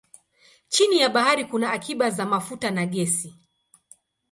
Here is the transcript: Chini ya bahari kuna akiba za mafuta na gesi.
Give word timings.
Chini 0.69 0.97
ya 0.99 1.09
bahari 1.09 1.45
kuna 1.45 1.71
akiba 1.71 2.09
za 2.09 2.25
mafuta 2.25 2.71
na 2.71 2.85
gesi. 2.85 3.35